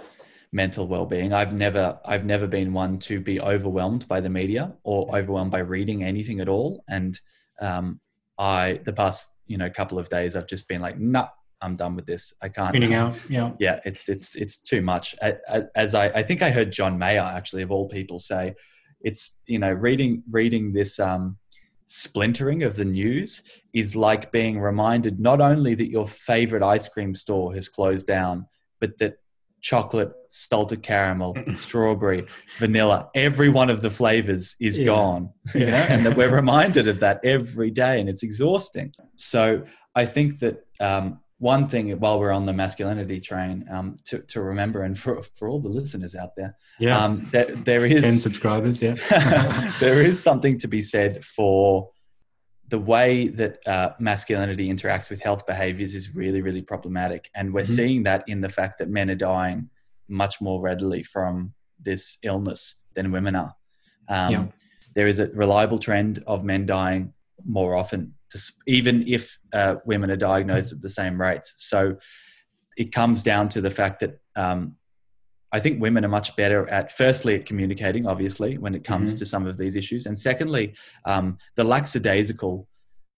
[0.53, 1.33] mental well-being.
[1.33, 5.59] I've never I've never been one to be overwhelmed by the media or overwhelmed by
[5.59, 6.83] reading anything at all.
[6.87, 7.19] And
[7.59, 7.99] um,
[8.37, 11.27] I the past you know couple of days I've just been like, nah,
[11.59, 12.33] I'm done with this.
[12.41, 12.73] I can't.
[12.73, 13.15] Tuning out.
[13.27, 13.51] Yeah.
[13.59, 13.79] Yeah.
[13.83, 15.15] It's it's it's too much.
[15.75, 18.53] As I I think I heard John Mayer actually of all people say,
[19.01, 21.37] it's you know reading reading this um
[21.85, 27.13] splintering of the news is like being reminded not only that your favorite ice cream
[27.13, 28.45] store has closed down,
[28.79, 29.17] but that
[29.63, 32.27] chocolate, salted caramel, strawberry,
[32.59, 34.85] vanilla, every one of the flavors is yeah.
[34.85, 35.29] gone.
[35.55, 35.87] Yeah.
[35.89, 38.93] and that we're reminded of that every day and it's exhausting.
[39.15, 39.63] So
[39.95, 44.41] I think that um, one thing while we're on the masculinity train um, to, to
[44.41, 48.19] remember and for, for all the listeners out there yeah um, there, there is 10
[48.19, 48.95] subscribers yeah
[49.81, 51.89] there is something to be said for
[52.73, 57.61] the way that uh, masculinity interacts with health behaviors is really really problematic and we're
[57.61, 57.73] mm-hmm.
[57.73, 59.69] seeing that in the fact that men are dying
[60.07, 63.55] much more readily from this illness than women are
[64.09, 64.45] um, yeah.
[64.95, 67.13] there is a reliable trend of men dying
[67.45, 68.13] more often
[68.67, 71.53] even if uh, women are diagnosed at the same rates.
[71.57, 71.97] So
[72.77, 74.75] it comes down to the fact that um,
[75.53, 79.19] I think women are much better at, firstly, at communicating, obviously, when it comes mm-hmm.
[79.19, 80.07] to some of these issues.
[80.07, 80.73] And secondly,
[81.05, 82.67] um, the lackadaisical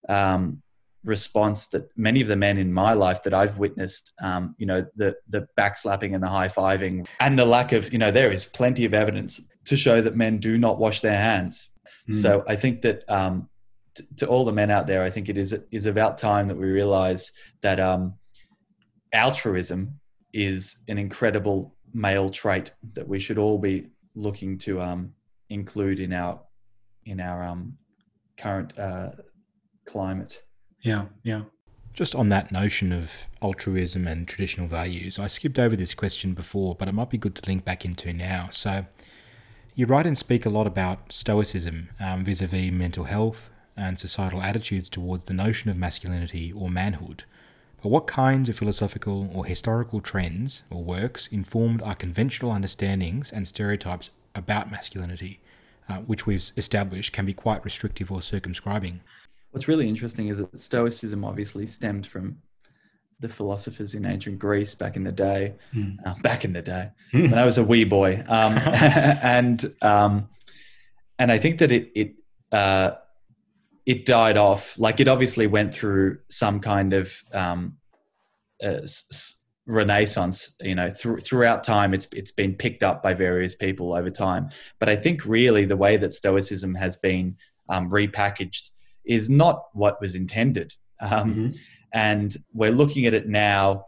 [0.10, 0.62] um,
[1.06, 4.86] response that many of the men in my life that I've witnessed, um, you know,
[4.96, 8.44] the, the backslapping and the high fiving, and the lack of, you know, there is
[8.44, 11.70] plenty of evidence to show that men do not wash their hands.
[12.10, 12.22] Mm.
[12.22, 13.50] So I think that um,
[14.18, 16.70] to, all the men out there, I think it is is about time that we
[16.70, 18.16] realize that um,
[19.14, 20.00] altruism
[20.34, 25.14] is an incredible male trait that we should all be looking to um,
[25.50, 26.42] include in our
[27.06, 27.78] in our um,
[28.38, 29.12] current uh,
[29.86, 30.44] climate.
[30.82, 31.44] Yeah, yeah.
[31.94, 36.76] Just on that notion of altruism and traditional values, I skipped over this question before,
[36.76, 38.50] but it might be good to link back into now.
[38.52, 38.86] So,
[39.76, 44.42] you write and speak a lot about stoicism vis a vis mental health, and societal
[44.42, 47.24] attitudes towards the notion of masculinity or manhood.
[47.86, 53.48] But what kinds of philosophical or historical trends or works informed our conventional understandings and
[53.48, 55.40] stereotypes about masculinity,
[55.88, 59.02] uh, which we've established can be quite restrictive or circumscribing?
[59.52, 62.38] What's really interesting is that Stoicism obviously stemmed from
[63.20, 65.96] the philosophers in ancient Greece back in the day, mm.
[66.08, 67.30] uh, back in the day mm.
[67.30, 70.30] when I was a wee boy, um, and um,
[71.20, 72.16] and I think that it it
[72.52, 72.94] uh,
[73.86, 74.78] it died off.
[74.80, 77.78] Like it obviously went through some kind of um,
[78.64, 80.54] uh, s- renaissance.
[80.60, 84.50] You know, th- throughout time, it's it's been picked up by various people over time.
[84.80, 87.38] But I think really the way that Stoicism has been
[87.70, 88.70] um, repackaged
[89.06, 90.74] is not what was intended.
[91.00, 91.50] Um, mm-hmm.
[91.94, 93.86] And we're looking at it now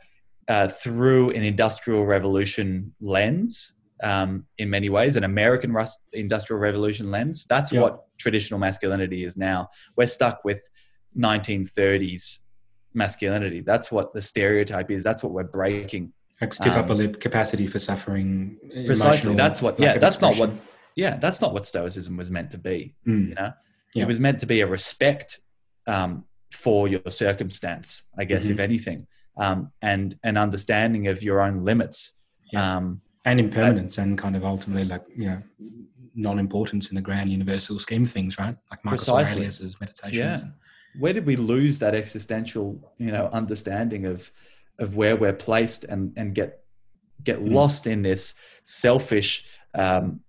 [0.47, 7.09] uh, through an industrial revolution lens um, in many ways, an American Rus- industrial revolution
[7.11, 7.45] lens.
[7.49, 7.81] That's Yeah.
[7.81, 9.69] what traditional masculinity is now.
[9.95, 10.61] We're stuck with
[11.15, 12.39] 1930s
[12.93, 13.61] masculinity.
[13.61, 15.03] That's what the stereotype is.
[15.03, 16.13] That's what we're breaking.
[16.41, 18.57] Like stiff Um, upper lip, capacity for suffering.
[18.85, 19.35] Precisely.
[19.35, 19.79] That's what.
[19.79, 19.97] Yeah.
[19.97, 20.51] That's not what.
[20.95, 21.17] Yeah.
[21.17, 22.95] That's not what Stoicism was meant to be.
[23.07, 23.29] Mm.
[23.29, 23.53] You know,
[23.95, 24.03] Yeah.
[24.03, 25.39] it was meant to be a respect
[25.87, 28.51] um, for your circumstance, I guess, Mhm.
[28.51, 29.07] if anything,
[29.37, 32.11] um, and an understanding of your own limits.
[32.51, 32.77] Yeah.
[32.77, 35.41] Um, and impermanence and kind of ultimately like you know
[36.15, 38.55] non-importance in the grand universal scheme of things right?
[38.71, 40.41] Like marcus aurelius's meditations.
[40.41, 40.47] Yeah.
[40.99, 44.31] Where did we lose that existential you know understanding of
[44.79, 46.63] of where we're placed and and get
[47.23, 47.53] get Mm.
[47.53, 50.21] lost in this selfish um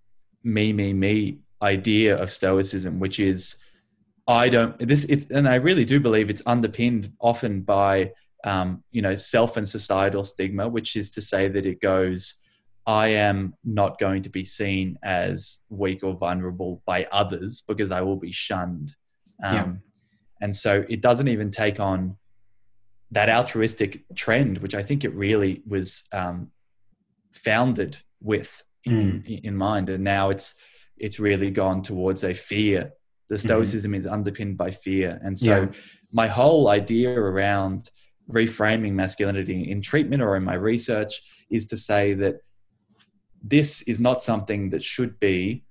[0.43, 3.57] me me me idea of stoicism which is
[4.27, 8.13] i don't this it's and i really do believe it's underpinned often by
[8.45, 12.41] um you know self and societal stigma which is to say that it goes
[12.89, 18.01] I am not going to be seen as weak or vulnerable by others because I
[18.01, 18.97] will be shunned.
[19.45, 19.73] Um, Yeah.
[20.41, 22.17] And so it doesn't even take on
[23.11, 26.51] that altruistic trend, which I think it really was um,
[27.33, 29.91] founded with in, in mind.
[29.91, 30.55] And now it's
[30.97, 32.93] it's really gone towards a fear.
[33.29, 35.71] The Stoicism is underpinned by fear, and so Yeah.
[36.11, 37.91] my whole idea around
[38.33, 41.21] reframing masculinity in treatment or in my research
[41.51, 42.37] is to say that
[43.43, 45.65] this is not something that should be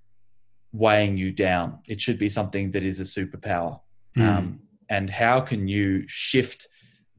[0.71, 1.79] weighing you down.
[1.87, 3.79] It should be something that is a superpower.
[4.15, 4.37] Mm.
[4.37, 6.67] Um, and how can you shift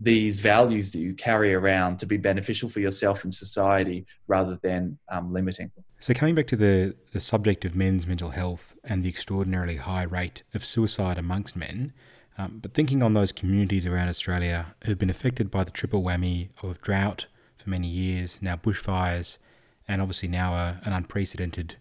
[0.01, 4.99] these values that you carry around to be beneficial for yourself and society rather than
[5.09, 5.71] um, limiting?
[6.01, 10.05] So, coming back to the, the subject of men's mental health and the extraordinarily high
[10.05, 11.93] rate of suicide amongst men,
[12.39, 16.51] um, but thinking on those communities around Australia who've been affected by the triple whammy
[16.63, 19.39] of drought for many years, now bushfires,
[19.89, 21.77] and obviously now a, an unprecedented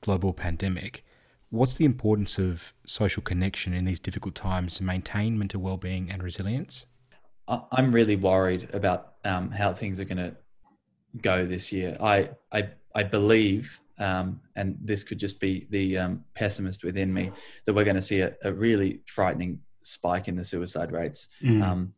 [0.00, 1.04] global pandemic,
[1.50, 6.22] what's the importance of social connection in these difficult times to maintain mental well-being and
[6.22, 6.86] resilience?
[7.48, 10.36] I'm really worried about um, how things are going to
[11.20, 11.96] go this year.
[12.00, 17.32] I I I believe, um, and this could just be the um, pessimist within me,
[17.64, 21.28] that we're going to see a, a really frightening spike in the suicide rates.
[21.42, 21.62] Mm.
[21.62, 21.94] Um,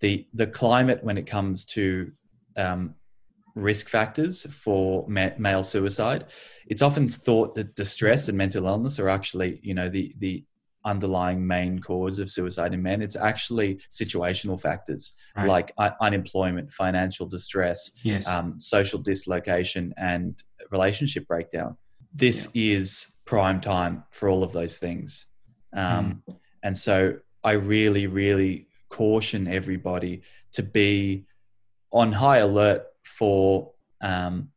[0.00, 2.12] the the climate when it comes to
[2.56, 2.94] um,
[3.58, 6.26] risk factors for ma- male suicide,
[6.66, 10.44] it's often thought that distress and mental illness are actually, you know, the the
[10.84, 13.02] underlying main cause of suicide in men.
[13.02, 15.48] It's actually situational factors Right.
[15.48, 20.40] like un- unemployment, financial distress, yes um, social dislocation, and
[20.70, 21.76] relationship breakdown.
[22.14, 25.26] This is prime time for all of those things.
[25.72, 26.22] Um,
[26.62, 31.26] And so I really, really caution everybody to be
[31.92, 32.82] on high alert
[33.16, 34.50] for um,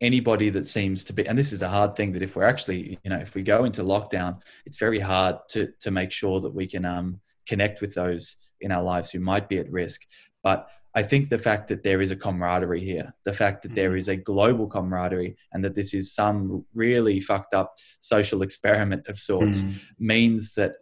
[0.00, 1.26] anybody that seems to be.
[1.26, 3.64] And this is a hard thing that if we're actually, you know, if we go
[3.64, 7.94] into lockdown, it's very hard to to make sure that we can um, connect with
[7.94, 10.02] those in our lives who might be at risk.
[10.42, 13.90] But I think the fact that there is a camaraderie here, the fact that there
[13.92, 13.98] Mhm.
[13.98, 19.18] is a global camaraderie, and that this is some really fucked up social experiment of
[19.18, 19.74] sorts, Mm.
[19.98, 20.74] means that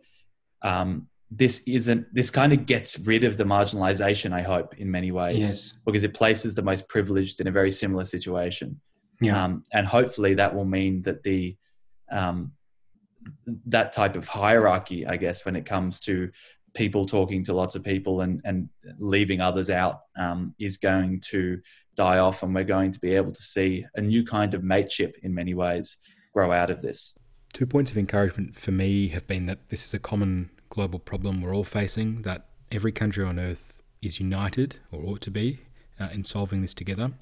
[0.64, 2.12] um, this isn't.
[2.14, 4.32] This kind of gets rid of the marginalization.
[4.32, 7.70] I hope in many ways yes because it places the most privileged in a very
[7.70, 8.80] similar situation.
[9.20, 11.56] yeah Um, and hopefully that will mean that the
[12.10, 12.52] um,
[13.66, 16.30] that type of hierarchy, I guess, when it comes to
[16.74, 18.68] people talking to lots of people and, and
[18.98, 21.60] leaving others out, um, is going to
[21.94, 25.16] die off, and we're going to be able to see a new kind of mateship
[25.22, 25.98] in many ways
[26.32, 27.14] grow out of this.
[27.52, 31.42] Two points of encouragement for me have been that this is a common global problem
[31.42, 35.60] we're all facing, that every country on earth is united, or ought to be,
[36.00, 37.12] uh, in solving this together.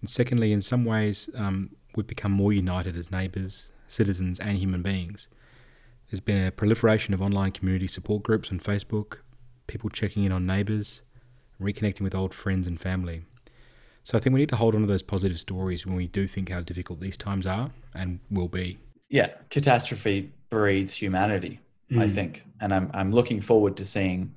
[0.00, 4.82] And secondly, in some ways, um, we've become more united as neighbours, citizens, and human
[4.82, 5.28] beings.
[6.10, 9.18] There's been a proliferation of online community support groups on Facebook,
[9.68, 11.00] people checking in on neighbours,
[11.60, 13.22] reconnecting with old friends and family.
[14.02, 16.26] So I think we need to hold on to those positive stories when we do
[16.26, 18.78] think how difficult these times are and will be.
[19.08, 21.60] Yeah, catastrophe breeds humanity.
[21.92, 22.14] I Mm.
[22.14, 24.34] think, and I'm I'm looking forward to seeing,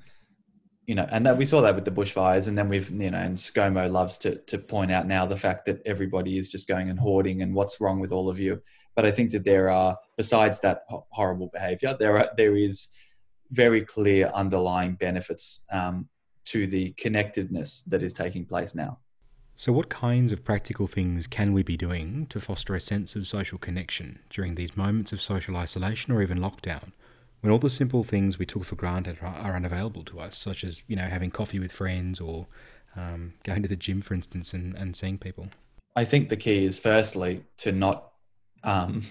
[0.86, 3.18] you know, and that we saw that with the bushfires, and then we've you know,
[3.18, 6.90] and ScoMo loves to to point out now the fact that everybody is just going
[6.90, 8.62] and hoarding, and what's wrong with all of you.
[8.94, 12.88] But I think that there are, besides that horrible behaviour, there are there is
[13.50, 16.08] very clear underlying benefits um,
[16.44, 18.98] to the connectedness that is taking place now.
[19.56, 23.26] So, what kinds of practical things can we be doing to foster a sense of
[23.26, 26.92] social connection during these moments of social isolation or even lockdown,
[27.40, 30.64] when all the simple things we took for granted are, are unavailable to us, such
[30.64, 32.46] as you know having coffee with friends or
[32.96, 35.48] um, going to the gym, for instance, and, and seeing people?
[35.96, 38.12] I think the key is firstly to not
[38.64, 39.02] um,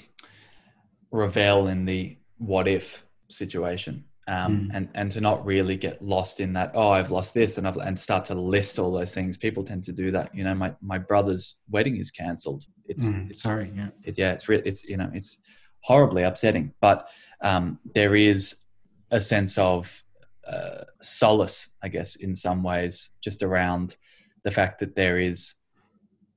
[1.12, 4.06] revel in the what if situation.
[4.30, 4.72] Um, mm.
[4.74, 7.78] and and to not really get lost in that oh I've lost this and I've
[7.78, 10.76] and start to list all those things people tend to do that you know my
[10.82, 14.84] my brother's wedding is cancelled it's, mm, it's sorry yeah it, yeah it's real it's
[14.84, 15.40] you know it's
[15.88, 17.08] horribly upsetting but
[17.42, 18.64] um, there is
[19.12, 20.04] a sense of
[20.48, 23.96] uh, solace I guess in some ways just around
[24.44, 25.56] the fact that there is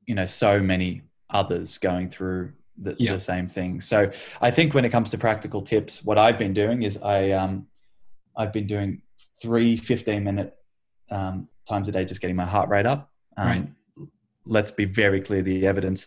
[0.06, 3.14] you know so many others going through the, yeah.
[3.14, 3.80] the, same thing.
[3.80, 7.30] So I think when it comes to practical tips, what I've been doing is I
[7.30, 7.66] um,
[8.36, 9.02] I've been doing
[9.40, 10.56] three 15 minute
[11.10, 13.10] um, times a day, just getting my heart rate up.
[13.36, 13.68] Um, right.
[14.46, 16.06] Let's be very clear: the evidence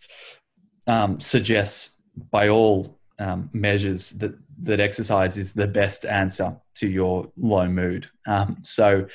[0.88, 4.34] um, suggests, by all um, measures, that
[4.64, 8.10] that exercise is the best answer to your low mood.
[8.26, 9.08] Um, so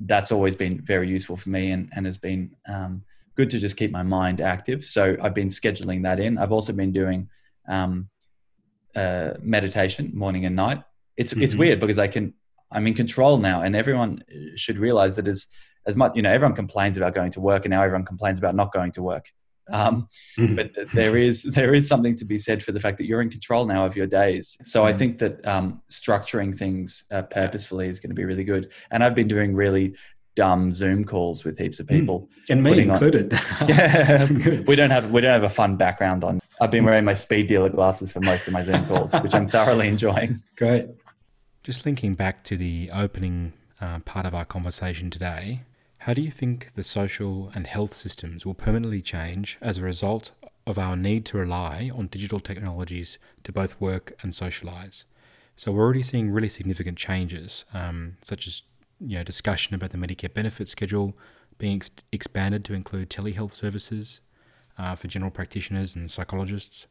[0.00, 2.54] that's always been very useful for me, and and has been
[3.38, 4.84] good to just keep my mind active.
[4.84, 6.38] So I've been scheduling that in.
[6.38, 7.28] I've also been doing
[7.68, 8.08] um,
[8.96, 10.82] uh, meditation morning and night.
[11.16, 11.42] It's mm-hmm.
[11.42, 12.34] it's weird because I can
[12.72, 14.24] I'm in control now, and everyone
[14.56, 15.46] should realize that as
[15.86, 18.56] as much you know everyone complains about going to work, and now everyone complains about
[18.56, 19.26] not going to work.
[19.70, 20.08] Um,
[20.38, 20.54] mm-hmm.
[20.54, 23.30] But there is there is something to be said for the fact that you're in
[23.30, 24.56] control now of your days.
[24.64, 24.98] So I mm-hmm.
[24.98, 28.70] think that um, structuring things uh, purposefully is going to be really good.
[28.90, 29.94] And I've been doing really
[30.38, 31.96] dumb Zoom calls with heaps of hmm.
[31.96, 32.50] people, mm.
[32.50, 33.34] and me included.
[33.34, 34.28] On, yeah,
[34.68, 36.40] we don't have we don't have a fun background on.
[36.60, 39.48] I've been wearing my speed dealer glasses for most of my Zoom calls, which I'm
[39.48, 40.42] thoroughly enjoying.
[40.56, 40.86] Great.
[41.64, 45.62] Just linking back to the opening uh, part of our conversation today,
[46.08, 50.30] how do you think the social and health systems will permanently change as a result
[50.66, 55.04] of our need to rely on digital technologies to both work and socialize?
[55.58, 58.62] So we're already seeing really significant changes, um, such as
[58.98, 61.14] you know, discussion about the Medicare benefit schedule
[61.58, 64.22] being ex- expanded to include telehealth services
[64.78, 66.86] uh, for general practitioners and psychologists,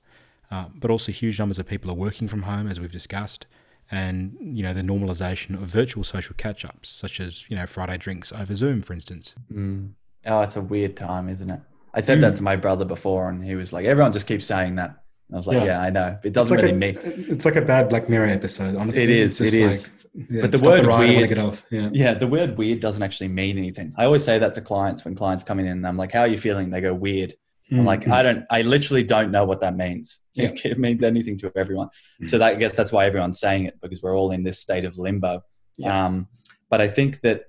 [0.51, 3.47] uh, but also huge numbers of people are working from home, as we've discussed,
[3.89, 8.31] and you know the normalization of virtual social catch-ups, such as you know Friday drinks
[8.31, 9.33] over Zoom, for instance.
[9.51, 9.91] Mm.
[10.25, 11.61] Oh, it's a weird time, isn't it?
[11.93, 12.21] I said mm.
[12.21, 15.35] that to my brother before, and he was like, "Everyone just keeps saying that." I
[15.35, 16.17] was like, yeah, yeah I know.
[16.23, 16.99] It doesn't like really a, mean.
[17.27, 19.03] It's like a bad Black Mirror episode, honestly.
[19.03, 19.41] It is.
[19.41, 19.89] It is.
[19.89, 21.89] Like, yeah, but the word the weird, yeah.
[21.91, 23.93] yeah, the word weird doesn't actually mean anything.
[23.97, 26.27] I always say that to clients when clients come in and I'm like, "How are
[26.27, 27.35] you feeling?" They go, "Weird."
[27.71, 27.79] Mm-hmm.
[27.79, 28.07] I'm like.
[28.07, 30.19] I don't, I literally don't know what that means.
[30.37, 30.51] Yeah.
[30.65, 31.87] It means anything to everyone.
[31.87, 32.27] Mm-hmm.
[32.27, 34.85] So that, I guess that's why everyone's saying it because we're all in this state
[34.85, 35.41] of limbo.
[35.79, 36.05] Yeah.
[36.05, 36.27] Um,
[36.69, 37.45] but I think that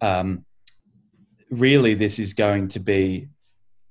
[0.00, 0.44] um,
[1.50, 3.28] really this is going to be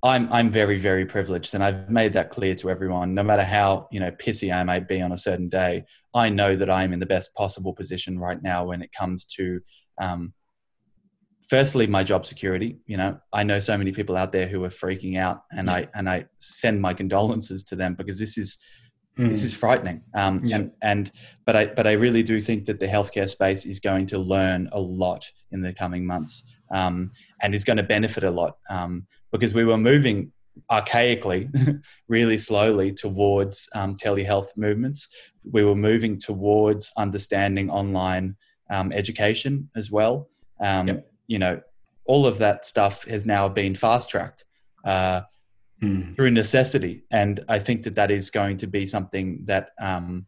[0.03, 3.13] I'm I'm very very privileged, and I've made that clear to everyone.
[3.13, 6.55] No matter how you know pissy I may be on a certain day, I know
[6.55, 9.61] that I'm in the best possible position right now when it comes to,
[9.99, 10.33] um,
[11.51, 12.77] firstly, my job security.
[12.87, 15.73] You know, I know so many people out there who are freaking out, and yeah.
[15.73, 18.57] I and I send my condolences to them because this is
[19.19, 19.27] mm.
[19.27, 20.01] this is frightening.
[20.15, 20.55] Um, yeah.
[20.55, 21.11] and and
[21.45, 24.69] but I but I really do think that the healthcare space is going to learn
[24.71, 26.43] a lot in the coming months.
[26.73, 28.55] Um, and is going to benefit a lot.
[28.69, 30.31] Um, because we were moving
[30.71, 31.49] archaically,
[32.07, 35.09] really slowly towards um, telehealth movements.
[35.43, 38.37] We were moving towards understanding online
[38.69, 40.29] um, education as well.
[40.61, 41.10] Um, yep.
[41.31, 41.61] You know,
[42.05, 44.45] all of that stuff has now been fast tracked
[44.83, 45.21] uh,
[45.81, 46.15] mm.
[46.15, 50.27] through necessity, and I think that that is going to be something that um,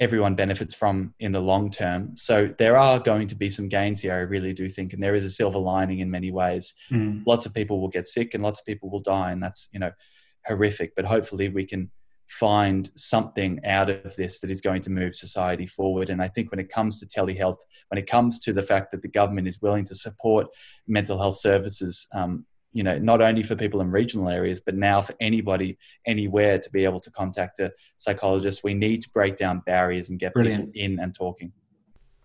[0.00, 2.16] everyone benefits from in the long term.
[2.16, 5.14] So there are going to be some gains here, I really do think, and there
[5.14, 6.74] is a silver lining in many ways.
[6.90, 7.22] Mm.
[7.26, 9.78] Lots of people will get sick and lots of people will die, and that's you
[9.78, 9.92] know
[10.46, 10.94] horrific.
[10.96, 11.90] But hopefully we can
[12.30, 16.10] find something out of this that is going to move society forward.
[16.10, 17.58] And I think when it comes to telehealth,
[17.88, 20.46] when it comes to the fact that the government is willing to support
[20.86, 25.00] mental health services um, you know not only for people in regional areas but now
[25.00, 25.76] for anybody
[26.06, 30.18] anywhere to be able to contact a psychologist we need to break down barriers and
[30.18, 30.72] get Brilliant.
[30.72, 31.52] people in and talking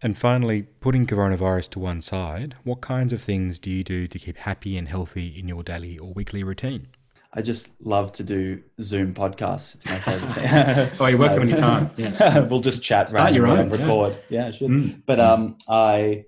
[0.01, 4.19] and finally putting coronavirus to one side what kinds of things do you do to
[4.19, 6.89] keep happy and healthy in your daily or weekly routine
[7.35, 9.75] I just love to do Zoom podcasts.
[9.75, 10.91] It's my favorite thing.
[10.99, 11.41] oh, you work no.
[11.41, 11.91] anytime.
[11.97, 12.39] Yeah.
[12.39, 14.17] we'll just chat Start your own, and record.
[14.29, 15.01] Yeah, yeah mm.
[15.05, 16.25] But um, I,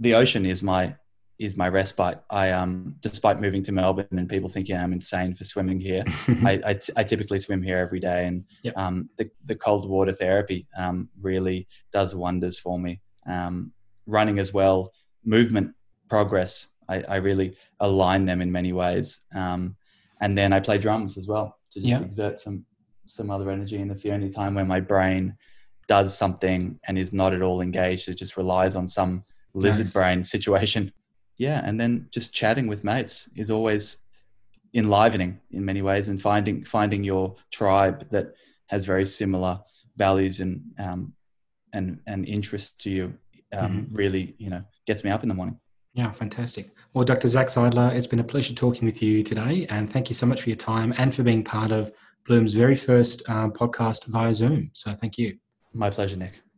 [0.00, 0.96] the ocean is my
[1.38, 2.18] is my respite.
[2.30, 6.04] I um, despite moving to Melbourne and people thinking I'm insane for swimming here,
[6.44, 8.76] I, I, t- I typically swim here every day, and yep.
[8.76, 13.00] um, the the cold water therapy um, really does wonders for me.
[13.26, 13.72] Um,
[14.06, 14.92] running as well,
[15.24, 15.74] movement,
[16.08, 16.68] progress.
[16.88, 19.74] I, I, really align them in many ways, um,
[20.20, 22.64] and then I play drums as well to just exert some
[23.06, 25.36] some other energy, and it's the only time where my brain
[25.86, 28.08] does something and is not at all engaged.
[28.08, 29.92] It just relies on some lizard nice.
[29.92, 30.92] brain situation
[31.38, 33.98] yeah, and then just chatting with mates is always
[34.74, 38.34] enlivening in many ways, and finding finding your tribe that
[38.66, 39.60] has very similar
[39.96, 41.12] values and um,
[41.72, 43.04] and and interests to you
[43.52, 43.94] um, mm-hmm.
[43.94, 45.58] really you know gets me up in the morning.
[45.92, 46.70] Yeah, fantastic.
[46.96, 47.28] Well, Dr.
[47.28, 50.40] Zac Seidler, it's been a pleasure talking with you today, and thank you so much
[50.40, 51.92] for your time and for being part of
[52.26, 54.70] Bloom's very first uh, podcast via Zoom.
[54.72, 55.36] So, thank you.
[55.74, 56.40] My pleasure, Nick.